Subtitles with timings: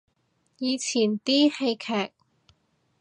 [0.57, 2.11] 以前啲戲劇